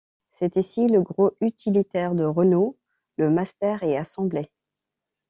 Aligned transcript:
C’est 0.31 0.55
ici 0.55 0.87
que 0.87 0.93
le 0.93 1.01
gros 1.03 1.37
utilitaire 1.41 2.15
de 2.15 2.23
Renault, 2.25 2.75
le 3.17 3.29
Master 3.29 3.83
est 3.83 3.97
assemblé. 3.97 4.49